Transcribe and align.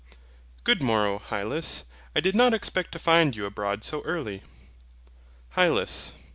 Good 0.63 0.81
morrow, 0.81 1.19
Hylas: 1.19 1.83
I 2.15 2.21
did 2.21 2.33
not 2.33 2.55
expect 2.55 2.91
to 2.93 2.97
find 2.97 3.35
you 3.35 3.45
abroad 3.45 3.83
so 3.83 4.01
early. 4.01 4.41
HYLAS. 5.49 6.13